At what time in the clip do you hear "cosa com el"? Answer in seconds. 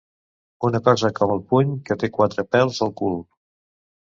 0.87-1.43